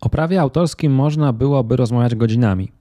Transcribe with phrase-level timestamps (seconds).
[0.00, 2.72] O prawie autorskim można byłoby rozmawiać godzinami.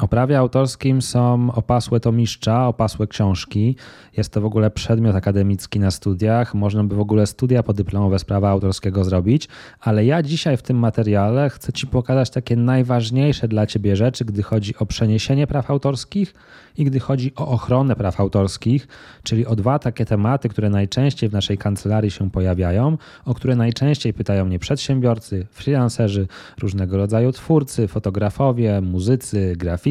[0.00, 3.76] O prawie autorskim są opasłe tomiszcza, opasłe książki.
[4.16, 6.54] Jest to w ogóle przedmiot akademicki na studiach.
[6.54, 9.48] Można by w ogóle studia podyplomowe z prawa autorskiego zrobić,
[9.80, 14.42] ale ja dzisiaj w tym materiale chcę Ci pokazać takie najważniejsze dla Ciebie rzeczy, gdy
[14.42, 16.34] chodzi o przeniesienie praw autorskich
[16.76, 18.88] i gdy chodzi o ochronę praw autorskich,
[19.22, 24.14] czyli o dwa takie tematy, które najczęściej w naszej kancelarii się pojawiają, o które najczęściej
[24.14, 26.28] pytają mnie przedsiębiorcy, freelancerzy,
[26.58, 29.85] różnego rodzaju twórcy, fotografowie, muzycy, graficy,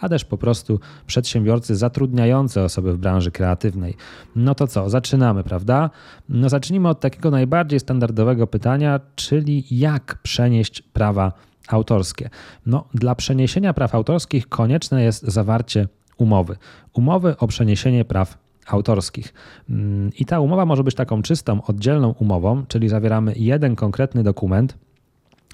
[0.00, 3.96] a też po prostu przedsiębiorcy zatrudniający osoby w branży kreatywnej.
[4.36, 5.90] No to co, zaczynamy, prawda?
[6.28, 11.32] No zacznijmy od takiego najbardziej standardowego pytania, czyli jak przenieść prawa
[11.68, 12.30] autorskie.
[12.66, 16.56] No, dla przeniesienia praw autorskich konieczne jest zawarcie umowy.
[16.92, 19.34] Umowy o przeniesienie praw autorskich.
[19.70, 24.78] Mm, I ta umowa może być taką czystą, oddzielną umową, czyli zawieramy jeden konkretny dokument,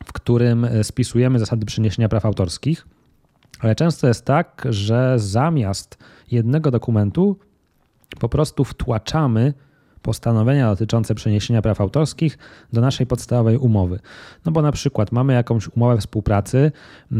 [0.04, 2.86] w którym e, spisujemy zasady przeniesienia praw autorskich,
[3.58, 5.98] ale często jest tak, że zamiast
[6.30, 7.36] jednego dokumentu
[8.20, 9.54] po prostu wtłaczamy
[10.02, 12.38] postanowienia dotyczące przeniesienia praw autorskich
[12.72, 13.98] do naszej podstawowej umowy.
[14.44, 16.72] No bo na przykład mamy jakąś umowę współpracy,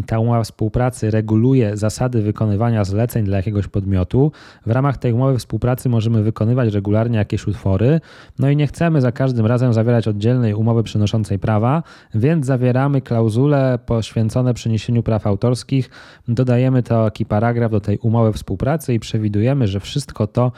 [0.07, 4.33] ta umowa współpracy reguluje zasady wykonywania zleceń dla jakiegoś podmiotu.
[4.67, 8.01] W ramach tej umowy współpracy możemy wykonywać regularnie jakieś utwory,
[8.39, 11.83] no i nie chcemy za każdym razem zawierać oddzielnej umowy przynoszącej prawa,
[12.15, 15.91] więc zawieramy klauzule poświęcone przeniesieniu praw autorskich,
[16.29, 20.53] dodajemy taki paragraf do tej umowy współpracy i przewidujemy, że wszystko to,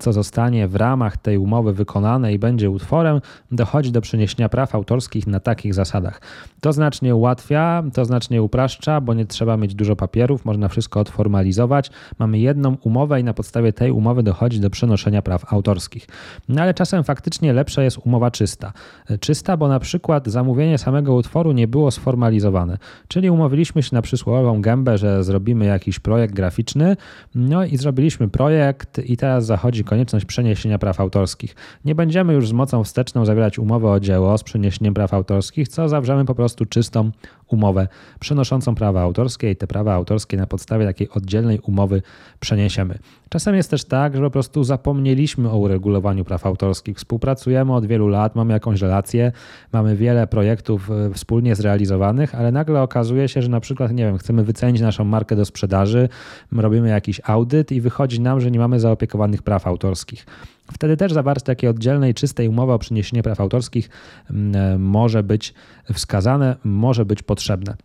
[0.00, 3.20] co zostanie w ramach tej umowy, wykonane i będzie utworem,
[3.52, 6.20] dochodzi do przeniesienia praw autorskich na takich zasadach.
[6.60, 11.90] To znacznie ułatwia, to znacznie upraszcza, bo nie trzeba mieć dużo papierów, można wszystko odformalizować.
[12.18, 16.06] Mamy jedną umowę i na podstawie tej umowy dochodzi do przenoszenia praw autorskich.
[16.48, 18.72] No ale czasem faktycznie lepsza jest umowa czysta.
[19.20, 24.62] Czysta, bo na przykład zamówienie samego utworu nie było sformalizowane, czyli umówiliśmy się na przysłowiową
[24.62, 26.96] gębę, że zrobimy jakiś projekt graficzny,
[27.34, 31.56] no i zrobiliśmy projekt i teraz zachodzi konieczność przeniesienia praw autorskich.
[31.84, 35.88] Nie będziemy już z mocą wsteczną zawierać umowy o dzieło z przeniesieniem praw autorskich, co
[35.88, 37.10] zawrzemy po prostu czystą
[37.48, 37.88] umowę
[38.20, 42.02] przenoszącą prawa autorskie i te prawa autorskie na podstawie takiej oddzielnej umowy
[42.40, 42.98] przeniesiemy.
[43.28, 46.96] Czasem jest też tak, że po prostu zapomnieliśmy o uregulowaniu praw autorskich.
[46.96, 49.32] Współpracujemy od wielu lat, mamy jakąś relację,
[49.72, 54.18] mamy wiele projektów e, wspólnie zrealizowanych, ale nagle okazuje się, że na przykład, nie wiem,
[54.18, 56.08] chcemy wycenić naszą markę do sprzedaży,
[56.52, 60.26] robimy jakiś audyt i wychodzi nam, że nie mamy zaopiekowanych praw autorskich.
[60.72, 63.90] Wtedy też zawarcie takiej oddzielnej, czystej umowy o przeniesienie praw autorskich
[64.30, 65.54] mm, e, może być
[65.92, 67.76] wskazane, może być potrzebne.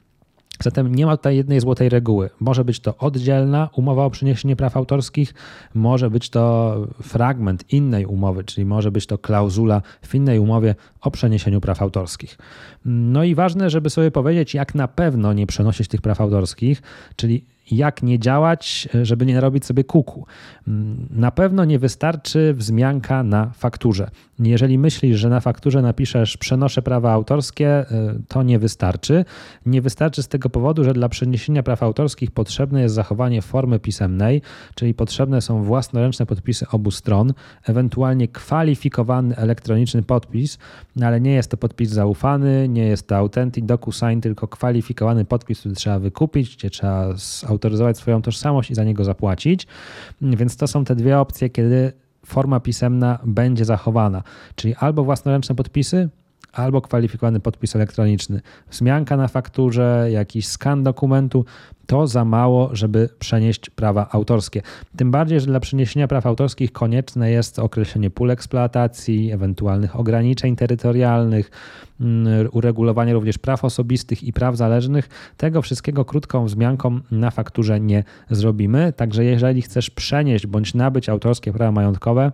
[0.64, 2.30] Zatem nie ma tutaj jednej złotej reguły.
[2.40, 5.34] Może być to oddzielna umowa o przeniesienie praw autorskich,
[5.74, 11.12] może być to fragment innej umowy, czyli może być to klauzula w innej umowie o
[11.12, 12.38] przeniesieniu praw autorskich.
[12.86, 16.82] No i ważne, żeby sobie powiedzieć, jak na pewno nie przenosić tych praw autorskich,
[17.16, 20.25] czyli jak nie działać, żeby nie narobić sobie kuku.
[21.09, 24.09] Na pewno nie wystarczy wzmianka na fakturze.
[24.40, 27.85] Jeżeli myślisz, że na fakturze napiszesz przenoszę prawa autorskie, y,
[28.28, 29.25] to nie wystarczy.
[29.66, 34.41] Nie wystarczy z tego powodu, że dla przeniesienia praw autorskich potrzebne jest zachowanie formy pisemnej,
[34.75, 40.57] czyli potrzebne są własnoręczne podpisy obu stron, ewentualnie kwalifikowany elektroniczny podpis,
[41.01, 45.75] ale nie jest to podpis zaufany, nie jest to authentic DocuSign, tylko kwalifikowany podpis, który
[45.75, 47.18] trzeba wykupić, gdzie trzeba
[47.53, 49.68] zautoryzować swoją tożsamość i za niego zapłacić.
[50.22, 51.94] Więc to są te dwie opcje, kiedy
[52.25, 54.24] forma pisemna będzie zachowana,
[54.56, 56.09] czyli albo własnoręczne podpisy,
[56.53, 58.41] albo kwalifikowany podpis elektroniczny.
[58.69, 61.46] Wzmianka na fakturze, jakiś skan dokumentu,
[61.86, 64.62] to za mało, żeby przenieść prawa autorskie.
[64.97, 71.52] Tym bardziej, że dla przeniesienia praw autorskich konieczne jest określenie pól eksploatacji, ewentualnych ograniczeń terytorialnych,
[72.02, 75.09] mm, uregulowanie również praw osobistych i praw zależnych.
[75.38, 78.94] Tego wszystkiego krótką wzmianką na fakturze nie zrobimy.
[78.94, 82.31] Także jeżeli chcesz przenieść bądź nabyć autorskie prawa majątkowe,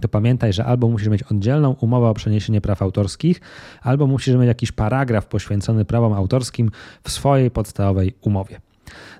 [0.00, 3.40] to pamiętaj, że albo musisz mieć oddzielną umowę o przeniesienie praw autorskich,
[3.82, 6.70] albo musisz mieć jakiś paragraf poświęcony prawom autorskim
[7.02, 8.69] w swojej podstawowej umowie.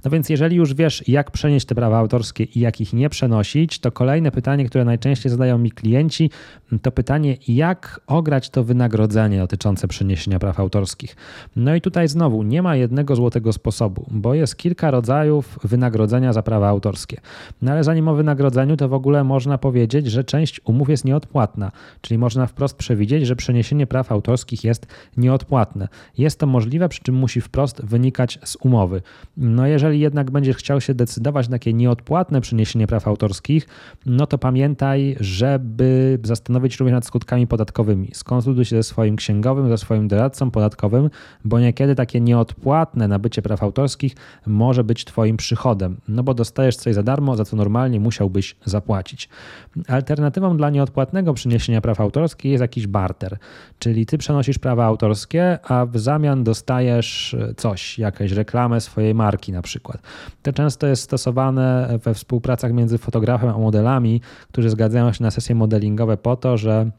[0.05, 3.79] No więc jeżeli już wiesz, jak przenieść te prawa autorskie i jak ich nie przenosić,
[3.79, 6.31] to kolejne pytanie, które najczęściej zadają mi klienci,
[6.83, 11.17] to pytanie, jak ograć to wynagrodzenie dotyczące przeniesienia praw autorskich.
[11.57, 16.43] No i tutaj znowu nie ma jednego złotego sposobu, bo jest kilka rodzajów wynagrodzenia za
[16.43, 17.21] prawa autorskie.
[17.63, 21.73] No ale zanim o wynagrodzeniu, to w ogóle można powiedzieć, że część umów jest nieodpłatna,
[22.01, 24.87] czyli można wprost przewidzieć, że przeniesienie praw autorskich jest
[25.17, 25.89] nieodpłatne.
[26.19, 29.03] Jest to możliwe, przy czym musi wprost wynikać z umowy.
[29.37, 33.67] No No jeżeli jednak będziesz chciał się decydować na takie nieodpłatne przeniesienie praw autorskich,
[34.07, 38.11] no to pamiętaj, żeby zastanowić się również nad skutkami podatkowymi.
[38.15, 41.11] Skonsultuj się ze swoim księgowym, ze swoim doradcą podatkowym,
[41.45, 44.15] bo niekiedy takie nieodpłatne nabycie praw autorskich
[44.47, 49.29] może być Twoim przychodem, no bo dostajesz coś za darmo, za co normalnie musiałbyś zapłacić.
[49.89, 53.39] Alternatywą dla nieodpłatnego przeniesienia praw autorskich jest jakiś barter,
[53.79, 59.63] czyli Ty przenosisz prawa autorskie, a w zamian dostajesz coś, jakąś reklamę swojej marki na
[59.63, 60.03] przykład.
[60.43, 64.21] To często jest stosowane we współpracach między fotografem a modelami,
[64.53, 66.91] którzy zgadzają się na sesje modelingowe po to, że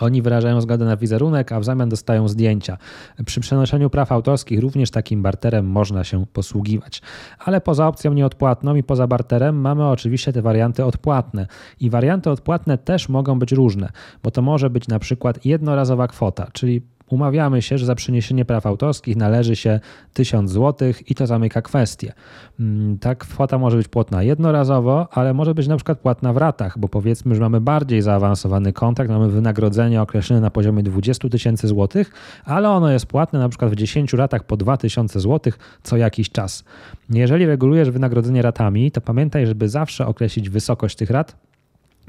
[0.00, 2.78] oni wyrażają zgodę na wizerunek, a w zamian dostają zdjęcia.
[3.26, 7.02] Przy przenoszeniu praw autorskich również takim barterem można się posługiwać.
[7.38, 11.46] Ale poza opcją nieodpłatną i poza barterem mamy oczywiście te warianty odpłatne.
[11.80, 13.88] I warianty odpłatne też mogą być różne,
[14.22, 16.82] bo to może być na przykład jednorazowa kwota, czyli
[17.12, 19.80] umawiamy się, że za przeniesienie praw autorskich należy się
[20.12, 22.12] 1000 zł i to zamyka kwestię.
[22.60, 26.78] Mm, tak, kwota może być płatna jednorazowo, ale może być na przykład płatna w ratach,
[26.78, 32.10] bo powiedzmy, że mamy bardziej zaawansowany kontrakt, mamy wynagrodzenie określone na poziomie 20 tysięcy złotych,
[32.44, 36.64] ale ono jest płatne na przykład w 10 ratach po 2000 zł co jakiś czas.
[37.10, 41.36] Jeżeli regulujesz wynagrodzenie ratami, to pamiętaj, żeby zawsze określić wysokość tych rat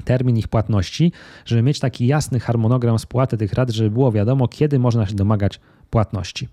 [0.04, 1.12] termin ich płatności,
[1.44, 5.60] żeby mieć taki jasny harmonogram spłaty tych rat, żeby było wiadomo, kiedy można się domagać
[5.90, 6.48] płatności.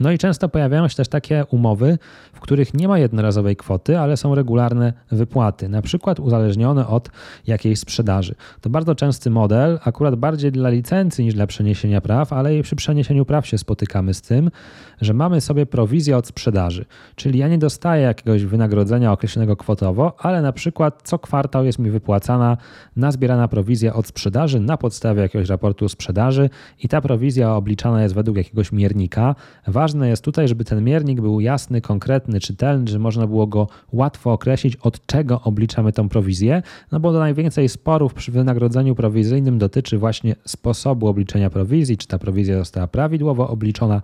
[0.00, 1.98] No i często pojawiają się też takie umowy,
[2.32, 7.10] w których nie ma jednorazowej kwoty, ale są regularne wypłaty, na przykład uzależnione od
[7.46, 8.34] jakiejś sprzedaży.
[8.60, 12.76] To bardzo częsty model, akurat bardziej dla licencji niż dla przeniesienia praw, ale i przy
[12.76, 14.50] przeniesieniu praw się spotykamy z tym,
[15.00, 16.84] że mamy sobie prowizję od sprzedaży.
[17.14, 21.90] Czyli ja nie dostaję jakiegoś wynagrodzenia określonego kwotowo, ale na przykład co kwartał jest mi
[21.90, 22.56] wypłacana
[22.96, 26.50] nazbierana prowizja od sprzedaży na podstawie jakiegoś raportu sprzedaży
[26.82, 29.34] i ta prowizja obliczana jest według jakiegoś miernika.
[29.78, 34.32] Ważne jest tutaj, żeby ten miernik był jasny, konkretny, czytelny, że można było go łatwo
[34.32, 40.36] określić, od czego obliczamy tą prowizję, no bo najwięcej sporów przy wynagrodzeniu prowizyjnym dotyczy właśnie
[40.44, 44.02] sposobu obliczenia prowizji, czy ta prowizja została prawidłowo obliczona,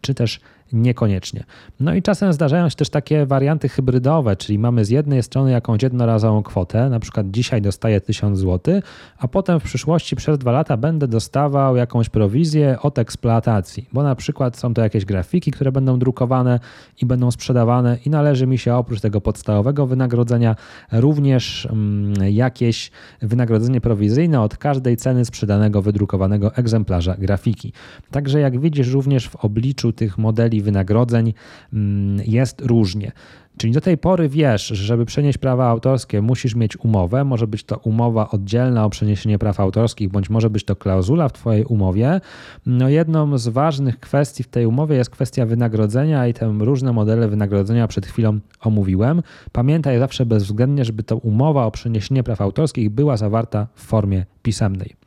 [0.00, 0.40] czy też
[0.74, 1.44] Niekoniecznie.
[1.80, 5.82] No i czasem zdarzają się też takie warianty hybrydowe, czyli mamy z jednej strony jakąś
[5.82, 8.80] jednorazową kwotę, na przykład dzisiaj dostaję 1000 zł,
[9.18, 14.14] a potem w przyszłości przez dwa lata będę dostawał jakąś prowizję od eksploatacji, bo na
[14.14, 16.60] przykład są to jakieś grafiki, które będą drukowane
[17.02, 20.56] i będą sprzedawane i należy mi się oprócz tego podstawowego wynagrodzenia
[20.92, 22.90] również mm, jakieś
[23.22, 27.72] wynagrodzenie prowizyjne od każdej ceny sprzedanego wydrukowanego egzemplarza grafiki.
[28.10, 31.34] Także jak widzisz również w obliczu tych modeli wynagrodzeń
[31.72, 33.12] mm, jest różnie.
[33.56, 37.24] Czyli do tej pory wiesz, że żeby przenieść prawa autorskie, musisz mieć umowę.
[37.24, 41.32] Może być to umowa oddzielna o przeniesienie praw autorskich, bądź może być to klauzula w
[41.32, 42.20] Twojej umowie.
[42.66, 47.28] No jedną z ważnych kwestii w tej umowie jest kwestia wynagrodzenia i te różne modele
[47.28, 49.22] wynagrodzenia przed chwilą omówiłem.
[49.52, 55.03] Pamiętaj zawsze bezwzględnie, żeby ta umowa o przeniesienie praw autorskich była zawarta w formie pisemnej.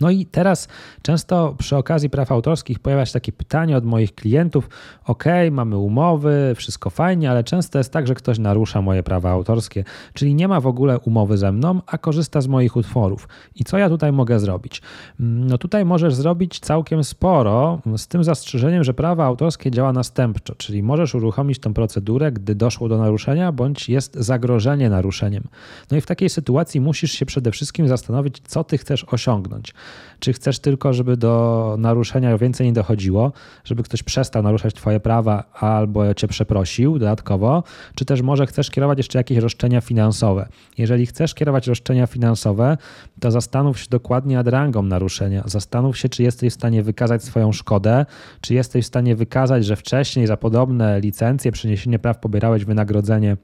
[0.00, 0.68] No i teraz
[1.02, 4.68] często przy okazji praw autorskich pojawia się takie pytanie od moich klientów:
[5.04, 9.84] OK, mamy umowy, wszystko fajnie, ale często jest tak, że ktoś narusza moje prawa autorskie,
[10.14, 13.28] czyli nie ma w ogóle umowy ze mną, a korzysta z moich utworów.
[13.54, 14.82] I co ja tutaj mogę zrobić?
[15.18, 20.82] No tutaj możesz zrobić całkiem sporo, z tym zastrzeżeniem, że prawa autorskie działa następczo, czyli
[20.82, 25.44] możesz uruchomić tę procedurę, gdy doszło do naruszenia, bądź jest zagrożenie naruszeniem.
[25.90, 29.74] No i w takiej sytuacji musisz się przede wszystkim zastanowić, co ty chcesz osiągnąć.
[30.18, 33.32] Czy chcesz tylko, żeby do naruszenia więcej nie dochodziło,
[33.64, 37.62] żeby ktoś przestał naruszać Twoje prawa albo Cię przeprosił dodatkowo,
[37.94, 40.48] czy też może chcesz kierować jeszcze jakieś roszczenia finansowe?
[40.78, 42.76] Jeżeli chcesz kierować roszczenia finansowe,
[43.20, 45.42] to zastanów się dokładnie nad rangą naruszenia.
[45.46, 48.06] Zastanów się, czy jesteś w stanie wykazać swoją szkodę,
[48.40, 53.36] czy jesteś w stanie wykazać, że wcześniej za podobne licencje, przeniesienie praw pobierałeś wynagrodzenie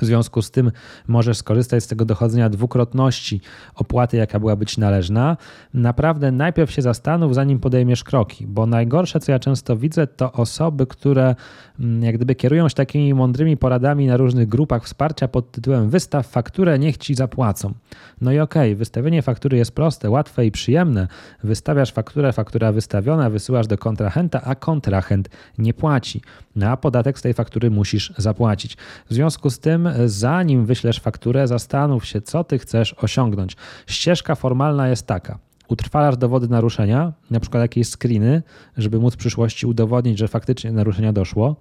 [0.00, 0.72] w związku z tym
[1.06, 3.40] możesz skorzystać z tego dochodzenia dwukrotności
[3.74, 5.36] opłaty, jaka była być należna.
[5.74, 10.86] Naprawdę najpierw się zastanów, zanim podejmiesz kroki, bo najgorsze, co ja często widzę, to osoby,
[10.86, 11.34] które
[11.80, 16.26] mm, jak gdyby kierują się takimi mądrymi poradami na różnych grupach wsparcia pod tytułem wystaw
[16.26, 17.74] fakturę, niech ci zapłacą.
[18.20, 21.08] No i okej, okay, wystawienie faktury jest proste, łatwe i przyjemne.
[21.44, 26.20] Wystawiasz fakturę, faktura wystawiona, wysyłasz do kontrahenta, a kontrahent nie płaci.
[26.56, 28.76] No a podatek z tej faktury musisz zapłacić.
[29.10, 33.56] W związku z tym zanim wyślesz fakturę, zastanów się, co ty chcesz osiągnąć.
[33.86, 35.38] Ścieżka formalna jest taka.
[35.68, 38.42] Utrwalasz dowody naruszenia, na przykład jakieś screeny,
[38.76, 41.56] żeby móc w przyszłości udowodnić, że faktycznie naruszenia doszło.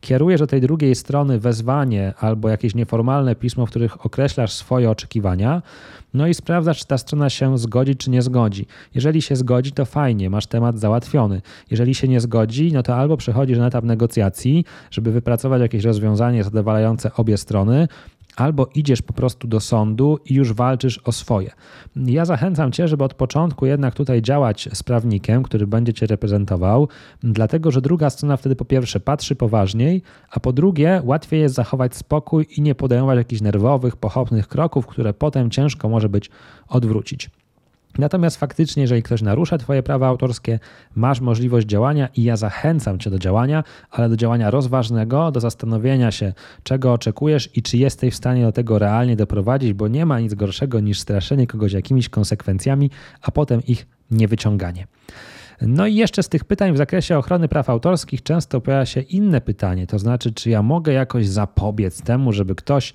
[0.00, 5.62] Kierujesz do tej drugiej strony wezwanie albo jakieś nieformalne pismo, w których określasz swoje oczekiwania,
[6.14, 8.66] no i sprawdzasz, czy ta strona się zgodzi, czy nie zgodzi.
[8.94, 11.42] Jeżeli się zgodzi, to fajnie, masz temat załatwiony.
[11.70, 16.44] Jeżeli się nie zgodzi, no to albo przechodzisz na etap negocjacji, żeby wypracować jakieś rozwiązanie
[16.44, 17.88] zadowalające obie strony,
[18.40, 21.50] albo idziesz po prostu do sądu i już walczysz o swoje.
[21.96, 26.88] Ja zachęcam Cię, żeby od początku jednak tutaj działać z prawnikiem, który będzie Cię reprezentował,
[27.22, 31.96] dlatego że druga strona wtedy po pierwsze patrzy poważniej, a po drugie łatwiej jest zachować
[31.96, 36.30] spokój i nie podejmować jakichś nerwowych, pochopnych kroków, które potem ciężko może być
[36.68, 37.30] odwrócić.
[37.98, 40.58] Natomiast faktycznie, jeżeli ktoś narusza Twoje prawa autorskie,
[40.94, 46.10] masz możliwość działania i ja zachęcam Cię do działania, ale do działania rozważnego, do zastanowienia
[46.10, 46.32] się,
[46.62, 50.34] czego oczekujesz i czy jesteś w stanie do tego realnie doprowadzić, bo nie ma nic
[50.34, 52.90] gorszego niż straszenie kogoś jakimiś konsekwencjami,
[53.22, 54.86] a potem ich niewyciąganie.
[55.62, 59.40] No i jeszcze z tych pytań w zakresie ochrony praw autorskich często pojawia się inne
[59.40, 62.94] pytanie, to znaczy, czy ja mogę jakoś zapobiec temu, żeby ktoś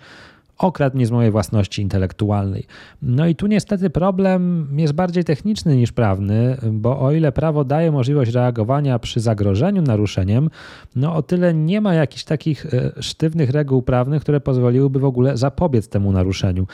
[0.57, 2.65] okradł mnie z mojej własności intelektualnej.
[3.01, 7.91] No i tu niestety problem jest bardziej techniczny niż prawny, bo o ile prawo daje
[7.91, 10.49] możliwość reagowania przy zagrożeniu naruszeniem,
[10.95, 15.37] no o tyle nie ma jakichś takich e, sztywnych reguł prawnych, które pozwoliłyby w ogóle
[15.37, 16.67] zapobiec temu naruszeniu.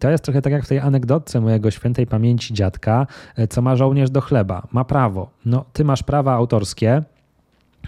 [0.00, 3.06] To jest trochę tak jak w tej anegdotce mojego świętej pamięci dziadka,
[3.36, 4.66] e, co ma żołnierz do chleba.
[4.72, 5.30] Ma prawo.
[5.44, 7.02] No, ty masz prawa autorskie,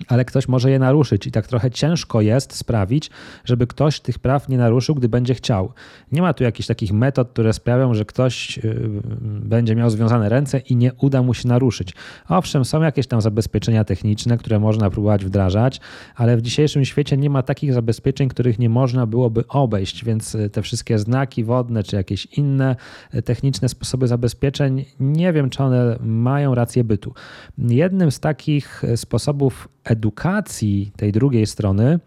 [0.09, 3.11] ale ktoś może je naruszyć i tak trochę ciężko jest sprawić,
[3.45, 5.73] żeby ktoś tych praw nie naruszył, gdy będzie chciał.
[6.13, 8.91] Nie ma tu jakichś takich metod, które sprawią, że ktoś y,
[9.23, 11.95] będzie miał związane ręce i nie uda mu się naruszyć.
[12.29, 15.81] Owszem, są jakieś tam zabezpieczenia techniczne, które można próbować wdrażać,
[16.17, 20.51] ale w dzisiejszym świecie nie ma takich zabezpieczeń, których nie można byłoby obejść, więc y,
[20.51, 22.77] te wszystkie znaki wodne czy jakieś inne
[23.15, 27.15] y, techniczne sposoby zabezpieczeń, nie wiem, czy one mają rację bytu.
[27.59, 32.01] Jednym z takich sposobów edukacji tej drugiej strony,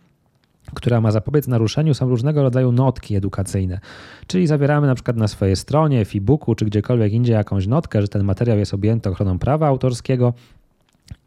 [0.73, 3.79] która ma zapobiec naruszeniu, są różnego rodzaju notki edukacyjne.
[4.27, 8.07] Czyli zawieramy na przykład na swojej stronie, w e-booku czy gdziekolwiek indziej jakąś notkę, że
[8.07, 10.33] ten materiał jest objęty ochroną prawa autorskiego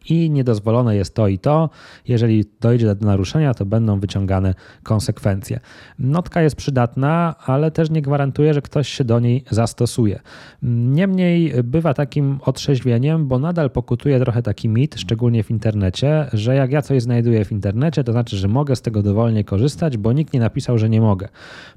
[0.09, 1.69] i niedozwolone jest to i to.
[2.07, 4.53] Jeżeli dojdzie do naruszenia, to będą wyciągane
[4.83, 5.59] konsekwencje.
[5.99, 10.19] Notka jest przydatna, ale też nie gwarantuje, że ktoś się do niej zastosuje.
[10.63, 16.71] Niemniej bywa takim otrzeźwieniem, bo nadal pokutuje trochę taki mit, szczególnie w internecie, że jak
[16.71, 20.33] ja coś znajduję w internecie, to znaczy, że mogę z tego dowolnie korzystać, bo nikt
[20.33, 21.27] nie napisał, że nie mogę.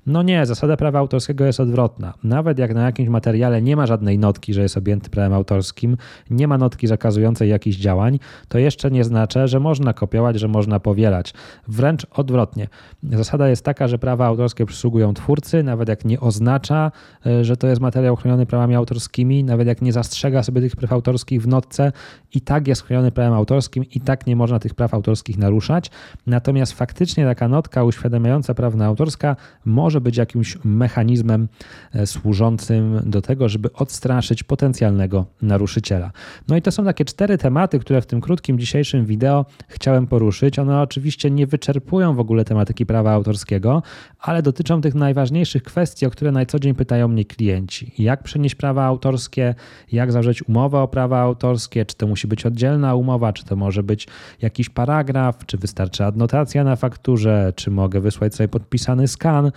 [0.07, 2.15] No nie, zasada prawa autorskiego jest odwrotna.
[2.25, 5.97] Nawet jak na jakimś materiale nie ma żadnej notki, że jest objęty prawem autorskim,
[6.31, 8.12] nie ma notki zakazującej jakichś działań,
[8.49, 11.35] to jeszcze nie znaczy, że można kopiować, że można powielać.
[11.69, 12.69] Wręcz odwrotnie.
[13.03, 16.93] Zasada jest taka, że prawa autorskie przysługują twórcy, nawet jak nie oznacza,
[17.27, 20.93] e, że to jest materiał chroniony prawami autorskimi, nawet jak nie zastrzega sobie tych praw
[20.93, 21.93] autorskich w notce,
[22.35, 25.91] i tak jest chroniony prawem autorskim, i tak nie można tych praw autorskich naruszać.
[26.27, 31.49] Natomiast faktycznie taka notka uświadamiająca prawna autorska może być jakimś mechanizmem
[31.93, 36.11] e, służącym do tego, żeby odstraszyć potencjalnego naruszyciela.
[36.49, 40.59] No i to są takie cztery tematy, które w tym krótkim dzisiejszym wideo chciałem poruszyć.
[40.59, 43.83] One oczywiście nie wyczerpują w ogóle tematyki prawa autorskiego,
[44.21, 47.93] ale dotyczą tych najważniejszych kwestii, o które na co dzień pytają mnie klienci.
[47.99, 49.55] Jak przenieść prawa autorskie,
[49.93, 53.83] jak zawrzeć umowę o prawa autorskie, czy to musi być oddzielna umowa, czy to może
[53.83, 54.09] być
[54.43, 59.53] jakiś paragraf, czy wystarczy adnotacja na fakturze, czy mogę wysłać sobie podpisany skan,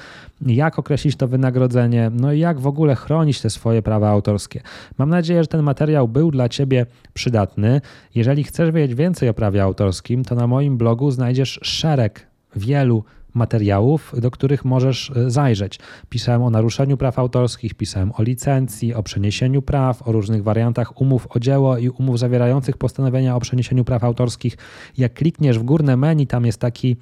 [0.45, 4.61] jak określić to wynagrodzenie, no i jak w ogóle chronić te swoje prawa autorskie.
[4.97, 7.81] Mam nadzieję, że ten materiał był dla Ciebie przydatny.
[8.15, 13.03] Jeżeli chcesz wiedzieć więcej o prawie autorskim, to na moim blogu znajdziesz szereg wielu
[13.35, 15.79] materiałów, do których możesz e, zajrzeć.
[16.09, 21.27] Pisałem o naruszeniu praw autorskich, pisałem o licencji, o przeniesieniu praw, o różnych wariantach umów
[21.29, 24.57] o dzieło i umów zawierających postanowienia o przeniesieniu praw autorskich.
[24.97, 26.95] Jak klikniesz w górne menu, tam jest taki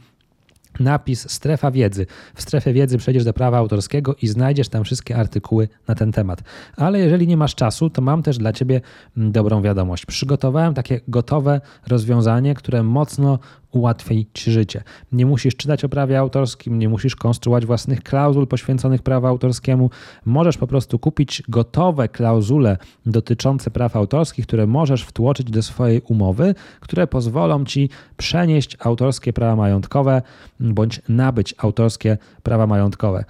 [0.80, 2.06] napis strefa wiedzy.
[2.36, 6.44] W strefie wiedzy przejdziesz do prawa autorskiego i znajdziesz tam wszystkie artykuły na ten temat.
[6.77, 8.82] Ale jeżeli nie masz czasu, to mam też dla Ciebie
[9.18, 10.06] mm, dobrą wiadomość.
[10.06, 13.39] Przygotowałem takie gotowe rozwiązanie, które mocno
[13.74, 14.84] ułatwi Ci życie.
[15.12, 19.89] Nie musisz czytać o prawie autorskim, nie musisz konstruować własnych klauzul poświęconych prawu autorskiemu.
[20.25, 26.56] Możesz po prostu kupić gotowe klauzule dotyczące praw autorskich, które możesz wtłoczyć do swojej umowy,
[26.80, 30.22] które pozwolą Ci przenieść autorskie prawa majątkowe
[30.60, 33.25] bądź nabyć autorskie prawa majątkowe.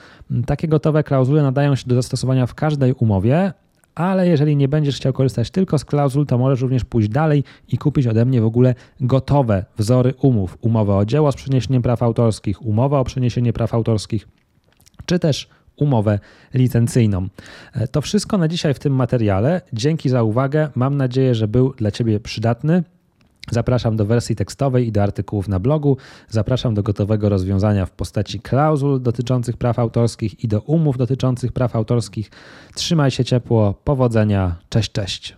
[0.46, 3.54] Takie gotowe klauzule nadają się do zastosowania w każdej umowie,
[3.96, 7.78] ale jeżeli nie będziesz chciał korzystać tylko z klauzul, to możesz również pójść dalej i
[7.78, 10.58] kupić ode mnie w ogóle gotowe wzory umów.
[10.62, 14.28] Umowę o dzieło z przeniesieniem praw autorskich, umowę o przeniesienie praw autorskich,
[15.06, 16.20] czy też umowę
[16.54, 17.28] licencyjną.
[17.74, 19.62] E, to wszystko na dzisiaj w tym materiale.
[19.74, 20.70] Dzięki za uwagę.
[20.76, 22.84] Mam nadzieję, że był dla Ciebie przydatny.
[23.52, 25.98] Zapraszam do wersji tekstowej i do artykułów na blogu.
[26.30, 31.76] Zapraszam do gotowego rozwiązania w postaci klauzul dotyczących praw autorskich i do umów dotyczących praw
[31.76, 32.32] autorskich.
[32.76, 35.36] Trzymaj się ciepło, powodzenia, cześć, cześć.